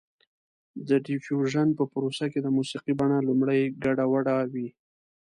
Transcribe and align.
د 0.87 0.89
ډیفیوژن 1.05 1.67
په 1.77 1.83
پروسه 1.91 2.25
کې 2.31 2.39
د 2.41 2.47
موسیقۍ 2.57 2.93
بڼه 2.99 3.17
لومړی 3.27 3.61
ګډه 3.83 4.05
وډه 4.11 4.35
وي 4.53 4.67